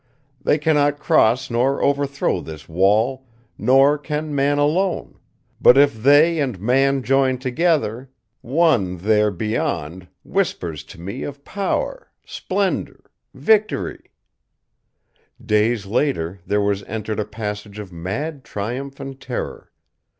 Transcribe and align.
_'They 0.43 0.57
cannot 0.57 0.97
cross 0.97 1.51
nor 1.51 1.79
overthrow 1.79 2.41
this 2.41 2.67
Wall, 2.67 3.23
nor 3.55 3.99
can 3.99 4.33
man 4.33 4.57
alone; 4.57 5.19
but 5.61 5.77
if 5.77 5.93
they 6.01 6.39
and 6.39 6.59
man 6.59 7.03
join 7.03 7.37
together 7.37 8.09
One 8.41 8.97
there 8.97 9.29
beyond 9.29 10.07
whispers 10.23 10.83
to 10.85 10.99
me 10.99 11.21
of 11.21 11.45
power, 11.45 12.09
splendor, 12.25 13.11
victory" 13.35 14.05
Days 15.59 15.85
later, 15.85 16.39
there 16.47 16.61
was 16.61 16.81
entered 16.85 17.19
a 17.19 17.23
passage 17.25 17.77
of 17.77 17.93
mad 17.93 18.43
triumph 18.43 18.99
and 18.99 19.21
terror. 19.21 19.71